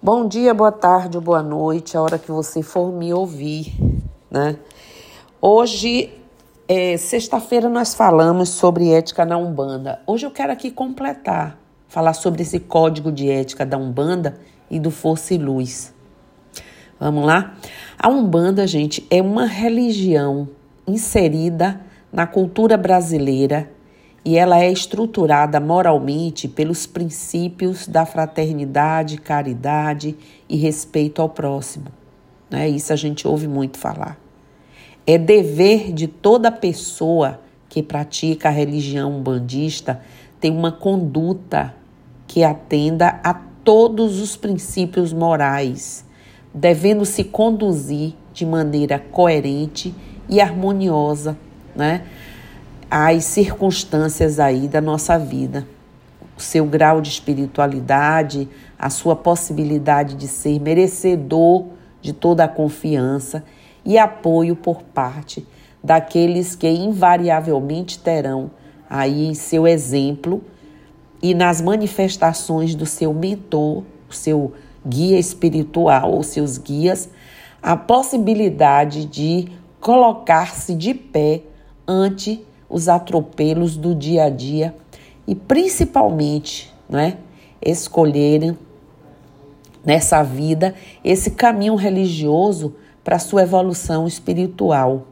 [0.00, 3.74] Bom dia, boa tarde, boa noite, a hora que você for me ouvir,
[4.30, 4.56] né?
[5.42, 6.14] Hoje,
[6.68, 10.00] é, sexta-feira, nós falamos sobre ética na Umbanda.
[10.06, 11.58] Hoje eu quero aqui completar,
[11.88, 14.38] falar sobre esse código de ética da Umbanda
[14.70, 15.92] e do Força e Luz.
[17.00, 17.56] Vamos lá?
[17.98, 20.48] A Umbanda, gente, é uma religião
[20.86, 21.80] inserida
[22.12, 23.68] na cultura brasileira
[24.28, 30.14] e ela é estruturada moralmente pelos princípios da fraternidade, caridade
[30.46, 31.86] e respeito ao próximo.
[32.50, 32.68] Né?
[32.68, 34.18] Isso a gente ouve muito falar.
[35.06, 37.40] É dever de toda pessoa
[37.70, 40.02] que pratica a religião bandista
[40.38, 41.74] ter uma conduta
[42.26, 46.04] que atenda a todos os princípios morais,
[46.52, 49.94] devendo se conduzir de maneira coerente
[50.28, 51.34] e harmoniosa,
[51.74, 52.02] né?
[52.90, 55.66] As circunstâncias aí da nossa vida,
[56.36, 58.48] o seu grau de espiritualidade,
[58.78, 61.66] a sua possibilidade de ser merecedor
[62.00, 63.44] de toda a confiança
[63.84, 65.46] e apoio por parte
[65.82, 68.50] daqueles que invariavelmente terão
[68.88, 70.42] aí em seu exemplo
[71.22, 74.54] e nas manifestações do seu mentor, o seu
[74.86, 77.10] guia espiritual ou seus guias,
[77.62, 79.48] a possibilidade de
[79.80, 81.42] colocar-se de pé
[81.86, 84.74] ante os atropelos do dia a dia
[85.26, 87.18] e principalmente, né,
[87.60, 88.56] escolherem
[89.84, 95.06] nessa vida esse caminho religioso para sua evolução espiritual.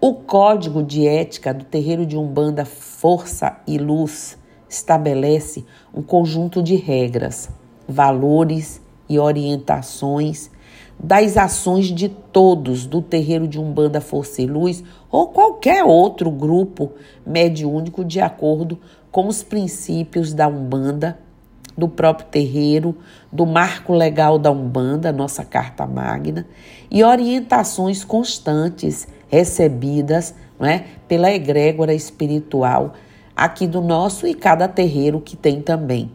[0.00, 4.38] O código de ética do terreiro de Umbanda Força e Luz
[4.68, 7.48] estabelece um conjunto de regras,
[7.88, 10.50] valores e orientações
[10.98, 16.92] das ações de todos do terreiro de Umbanda Força e Luz ou qualquer outro grupo
[17.24, 18.78] mediúnico de acordo
[19.10, 21.18] com os princípios da Umbanda,
[21.76, 22.96] do próprio terreiro,
[23.32, 26.44] do marco legal da Umbanda, nossa carta magna,
[26.90, 32.94] e orientações constantes recebidas é, pela egrégora espiritual
[33.36, 36.10] aqui do nosso e cada terreiro que tem também.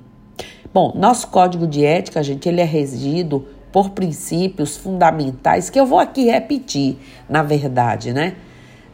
[0.73, 5.99] Bom, nosso código de ética, gente, ele é regido por princípios fundamentais que eu vou
[5.99, 8.35] aqui repetir, na verdade, né?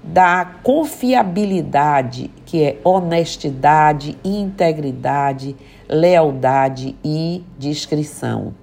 [0.01, 5.57] Da confiabilidade, que é honestidade, integridade,
[5.89, 8.53] lealdade e discrição.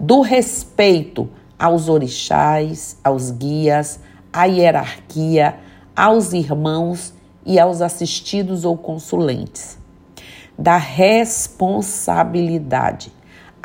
[0.00, 4.00] Do respeito aos orixás, aos guias,
[4.32, 5.56] à hierarquia,
[5.94, 7.12] aos irmãos
[7.44, 9.76] e aos assistidos ou consulentes.
[10.58, 13.12] Da responsabilidade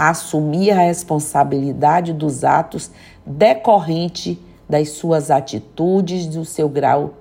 [0.09, 2.89] assumir a responsabilidade dos atos
[3.23, 7.13] decorrente das suas atitudes, do seu grau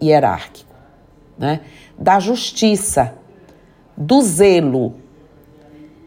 [0.00, 0.72] hierárquico,
[1.36, 1.62] né?
[1.98, 3.14] da justiça,
[3.96, 4.94] do zelo,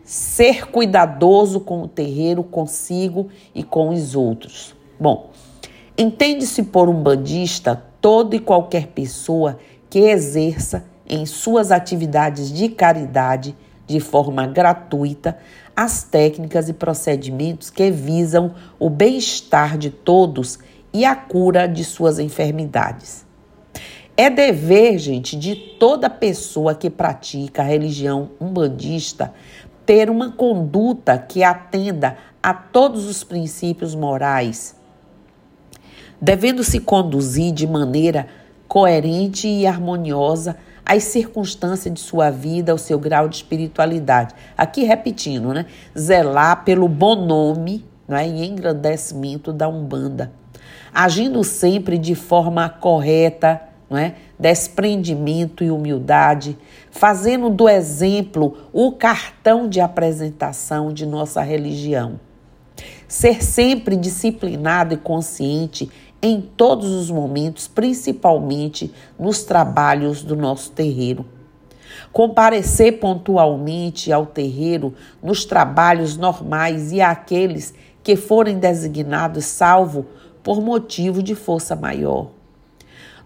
[0.06, 4.74] ser cuidadoso com o terreiro, consigo e com os outros.
[4.98, 5.32] Bom,
[5.98, 9.60] entende-se por um bandista toda e qualquer pessoa
[9.90, 13.54] que exerça em suas atividades de caridade
[13.88, 15.38] de forma gratuita
[15.76, 20.60] as técnicas e procedimentos que visam o bem-estar de todos
[20.94, 23.26] e a cura de suas enfermidades.
[24.18, 29.34] É dever, gente, de toda pessoa que pratica a religião umbandista
[29.86, 34.76] ter uma conduta que atenda a todos os princípios morais,
[36.20, 38.28] devendo se conduzir de maneira
[38.68, 44.36] coerente e harmoniosa as circunstâncias de sua vida, o seu grau de espiritualidade.
[44.56, 45.66] Aqui repetindo, né?
[45.98, 48.28] Zelar pelo bom nome né?
[48.28, 50.32] e engrandecimento da Umbanda.
[50.94, 54.16] Agindo sempre de forma correta, não é?
[54.38, 56.58] desprendimento e humildade,
[56.92, 62.20] fazendo do exemplo o cartão de apresentação de nossa religião.
[63.08, 65.90] Ser sempre disciplinado e consciente
[66.26, 71.24] em todos os momentos, principalmente nos trabalhos do nosso terreiro.
[72.12, 80.08] Comparecer pontualmente ao terreiro nos trabalhos normais e àqueles que forem designados salvo
[80.42, 82.32] por motivo de força maior.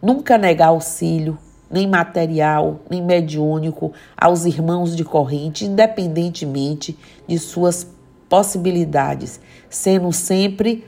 [0.02, 1.38] Nunca negar auxílio,
[1.72, 7.88] nem material, nem mediúnico, aos irmãos de corrente, independentemente de suas
[8.28, 10.84] possibilidades, sendo sempre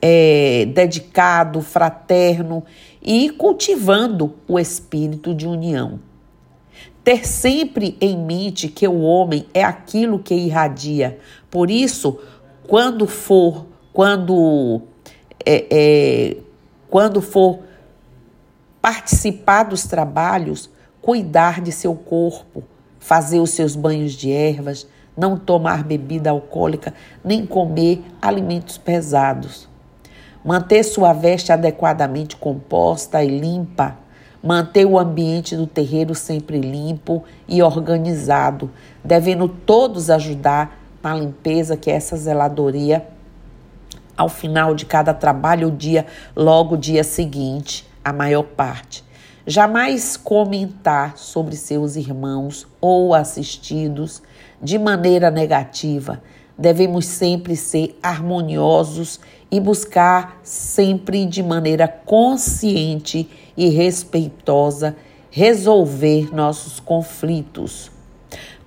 [0.00, 2.64] é, dedicado, fraterno
[3.02, 6.00] e cultivando o espírito de união.
[7.02, 11.18] Ter sempre em mente que o homem é aquilo que irradia.
[11.50, 12.18] Por isso,
[12.66, 14.82] quando for, quando,
[15.44, 16.36] é, é,
[16.88, 17.60] quando for
[18.80, 20.70] participar dos trabalhos,
[21.00, 22.64] cuidar de seu corpo,
[22.98, 24.86] fazer os seus banhos de ervas,
[25.16, 29.68] não tomar bebida alcoólica, nem comer alimentos pesados.
[30.44, 33.96] Manter sua veste adequadamente composta e limpa.
[34.42, 38.70] Manter o ambiente do terreiro sempre limpo e organizado,
[39.02, 43.06] devendo todos ajudar na limpeza que essa zeladoria
[44.16, 46.06] ao final de cada trabalho, o dia,
[46.36, 49.04] logo o dia seguinte, a maior parte.
[49.46, 54.22] Jamais comentar sobre seus irmãos ou assistidos
[54.62, 56.22] de maneira negativa.
[56.56, 59.18] Devemos sempre ser harmoniosos
[59.50, 64.96] e buscar sempre de maneira consciente e respeitosa
[65.30, 67.90] resolver nossos conflitos.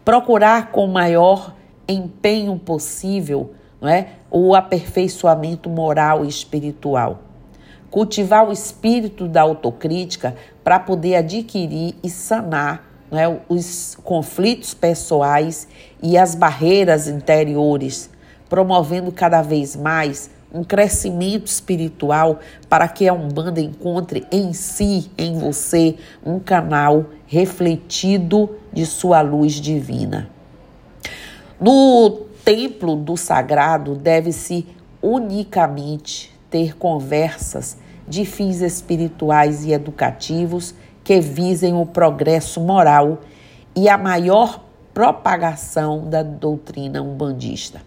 [0.04, 1.54] Procurar com o maior
[1.88, 4.10] empenho possível não é?
[4.30, 7.19] o aperfeiçoamento moral e espiritual.
[7.90, 13.27] Cultivar o espírito da autocrítica para poder adquirir e sanar é?
[13.48, 15.68] os conflitos pessoais
[16.01, 18.09] e as barreiras interiores,
[18.50, 22.39] promovendo cada vez mais um crescimento espiritual
[22.69, 25.95] para que a Umbanda encontre em si, em você,
[26.25, 30.30] um canal refletido de sua luz divina.
[31.59, 34.65] No templo do sagrado deve-se
[35.01, 37.77] unicamente ter conversas
[38.07, 40.74] de fins espirituais e educativos
[41.07, 43.19] que visem o progresso moral
[43.74, 44.62] e a maior
[44.94, 47.81] propagação da doutrina umbandista.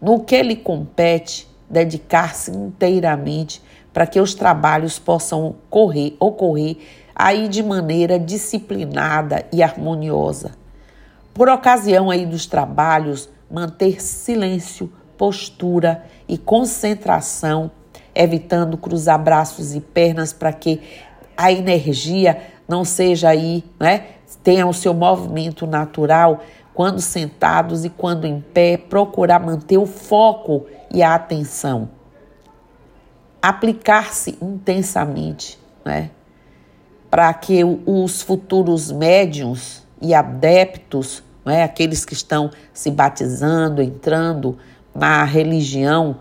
[0.00, 3.60] No que lhe compete, dedicar-se inteiramente
[3.92, 6.76] para que os trabalhos possam ocorrer, ocorrer
[7.12, 10.52] aí de maneira disciplinada e harmoniosa.
[11.34, 17.68] Por ocasião aí dos trabalhos, manter silêncio, postura e concentração,
[18.14, 20.80] evitando cruzar braços e pernas para que
[21.36, 24.06] a energia não seja aí, né?
[24.42, 26.40] Tenha o seu movimento natural
[26.74, 31.90] quando sentados e quando em pé, procurar manter o foco e a atenção.
[33.40, 36.10] Aplicar-se intensamente, né?
[37.10, 41.62] Para que os futuros médiums e adeptos não é?
[41.62, 44.56] aqueles que estão se batizando, entrando
[44.94, 46.16] na religião,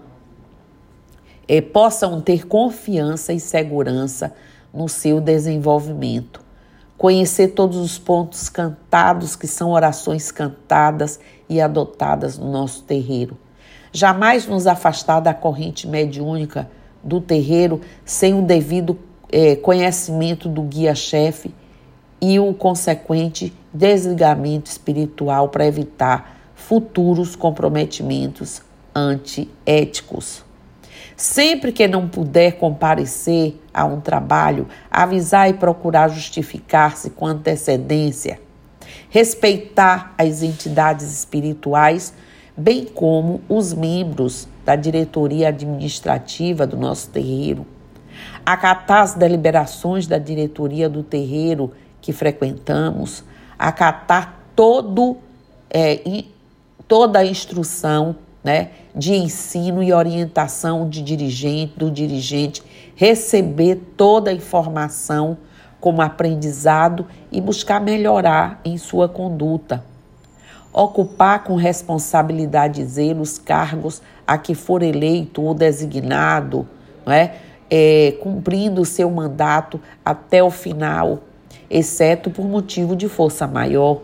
[1.48, 4.34] eh, possam ter confiança e segurança
[4.74, 6.42] no seu desenvolvimento.
[6.98, 11.20] Conhecer todos os pontos cantados, que são orações cantadas
[11.50, 13.38] e adotadas no nosso terreiro.
[13.92, 16.70] Jamais nos afastar da corrente mediúnica
[17.04, 18.98] do terreiro sem o devido
[19.32, 21.54] eh, conhecimento do guia-chefe
[22.22, 28.62] e o consequente desligamento espiritual para evitar futuros comprometimentos
[28.94, 30.46] antiéticos.
[31.22, 38.42] Sempre que não puder comparecer a um trabalho, avisar e procurar justificar-se com antecedência,
[39.08, 42.12] respeitar as entidades espirituais,
[42.58, 47.68] bem como os membros da diretoria administrativa do nosso terreiro,
[48.44, 51.72] acatar as deliberações da diretoria do terreiro
[52.02, 53.24] que frequentamos,
[53.60, 55.18] acatar todo,
[55.70, 56.24] é,
[56.88, 62.64] toda a instrução né, de ensino e orientação de dirigente, do dirigente,
[62.96, 65.38] receber toda a informação
[65.80, 69.84] como aprendizado e buscar melhorar em sua conduta.
[70.74, 76.68] Ocupar com responsabilidade e zelo os cargos a que for eleito ou designado,
[77.06, 77.36] não é?
[77.74, 81.22] É, cumprindo o seu mandato até o final
[81.72, 84.01] exceto por motivo de força maior.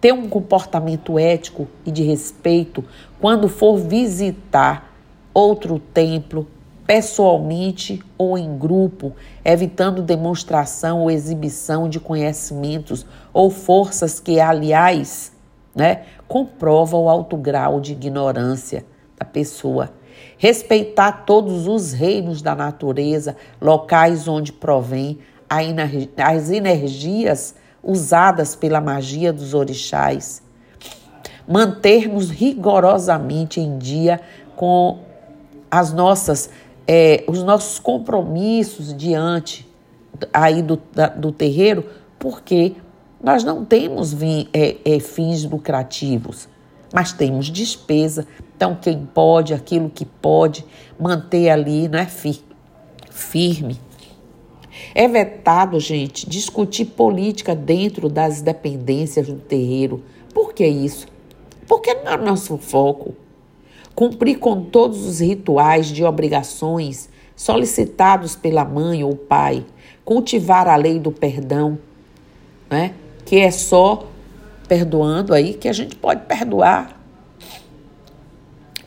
[0.00, 2.84] Ter um comportamento ético e de respeito
[3.20, 4.94] quando for visitar
[5.34, 6.46] outro templo,
[6.86, 9.12] pessoalmente ou em grupo,
[9.44, 15.32] evitando demonstração ou exibição de conhecimentos ou forças que, aliás,
[15.74, 18.84] né, comprova o alto grau de ignorância
[19.18, 19.92] da pessoa.
[20.36, 29.54] Respeitar todos os reinos da natureza, locais onde provém, as energias usadas pela magia dos
[29.54, 30.42] orixás,
[31.46, 34.20] mantermos rigorosamente em dia
[34.56, 34.98] com
[35.70, 36.50] as nossas,
[36.86, 39.66] é, os nossos compromissos diante
[40.32, 41.84] aí do, da, do terreiro,
[42.18, 42.74] porque
[43.22, 46.48] nós não temos vim, é, é, fins lucrativos,
[46.92, 48.26] mas temos despesa.
[48.56, 50.64] Então, quem pode, aquilo que pode,
[50.98, 52.08] manter ali, não é
[53.10, 53.78] firme
[54.94, 60.02] é vetado, gente, discutir política dentro das dependências do terreiro.
[60.32, 61.06] Por que isso?
[61.66, 63.14] Porque não é nosso foco.
[63.94, 69.64] Cumprir com todos os rituais de obrigações solicitados pela mãe ou pai.
[70.04, 71.78] Cultivar a lei do perdão,
[72.70, 72.94] né?
[73.24, 74.06] que é só
[74.66, 76.97] perdoando aí, que a gente pode perdoar,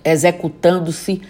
[0.03, 1.21] executando-se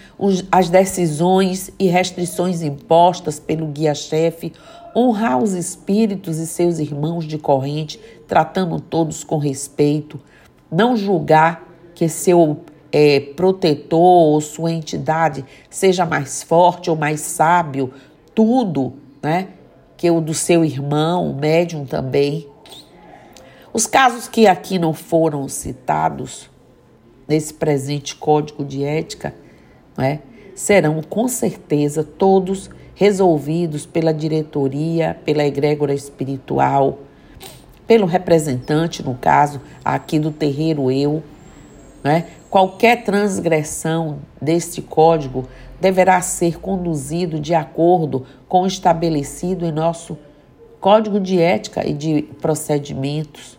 [0.51, 4.53] as decisões e restrições impostas pelo guia-chefe,
[4.95, 10.19] honrar os espíritos e seus irmãos de corrente, tratando todos com respeito,
[10.71, 12.61] não julgar que seu
[12.91, 17.93] é, protetor ou sua entidade seja mais forte ou mais sábio,
[18.35, 19.49] tudo, né?
[19.95, 22.47] Que o do seu irmão, o médium também.
[23.73, 26.49] Os casos que aqui não foram citados
[27.31, 29.33] nesse presente código de ética,
[29.97, 30.19] né,
[30.53, 36.99] serão com certeza todos resolvidos pela diretoria, pela egrégora espiritual,
[37.87, 41.23] pelo representante, no caso aqui do terreiro eu,
[42.03, 42.27] né?
[42.49, 45.47] Qualquer transgressão deste código
[45.79, 50.17] deverá ser conduzido de acordo com o estabelecido em nosso
[50.81, 53.57] Código de Ética e de Procedimentos.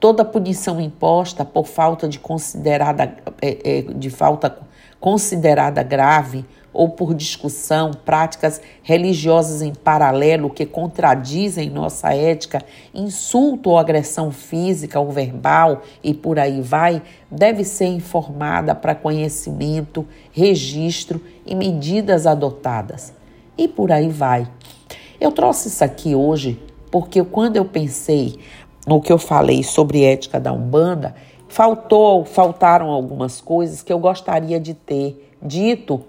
[0.00, 4.56] Toda punição imposta por falta de considerada é, é, de falta
[5.00, 12.62] considerada grave ou por discussão, práticas religiosas em paralelo que contradizem nossa ética,
[12.94, 20.06] insulto ou agressão física ou verbal e por aí vai, deve ser informada para conhecimento,
[20.30, 23.12] registro e medidas adotadas.
[23.56, 24.46] E por aí vai.
[25.20, 28.38] Eu trouxe isso aqui hoje porque quando eu pensei
[28.88, 31.14] no que eu falei sobre ética da Umbanda,
[31.46, 36.02] faltou, faltaram algumas coisas que eu gostaria de ter dito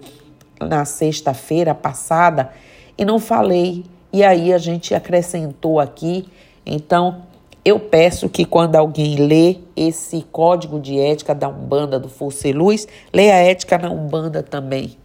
[0.58, 2.50] na sexta-feira passada
[2.96, 3.84] e não falei.
[4.10, 6.26] E aí a gente acrescentou aqui.
[6.64, 7.22] Então,
[7.62, 12.88] eu peço que quando alguém lê esse código de ética da Umbanda do Força Luz,
[13.12, 14.96] leia a ética na Umbanda também.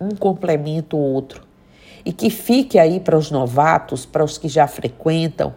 [0.00, 1.42] Um complementa o outro.
[2.04, 5.52] E que fique aí para os novatos, para os que já frequentam,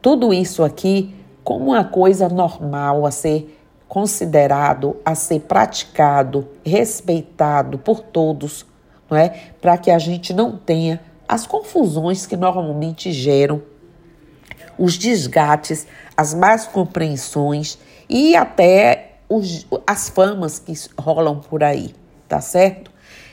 [0.00, 8.00] tudo isso aqui como uma coisa normal a ser considerado a ser praticado, respeitado por
[8.00, 8.66] todos,
[9.10, 9.30] não é?
[9.60, 13.62] Para que a gente não tenha as confusões que normalmente geram
[14.78, 15.86] os desgates,
[16.16, 17.78] as más compreensões
[18.08, 21.94] e até os, as famas que rolam por aí,
[22.28, 22.90] tá certo?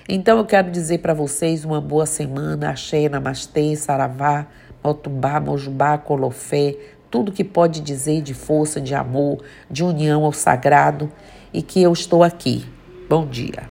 [0.08, 4.48] Então eu quero dizer para vocês uma boa semana, axé, namastê, saravá,
[4.86, 6.76] motubá, mojubá, colofé,
[7.10, 9.40] tudo que pode dizer de força, de amor,
[9.70, 11.12] de união ao sagrado
[11.52, 12.66] e que eu estou aqui.
[13.10, 13.64] Bom dia.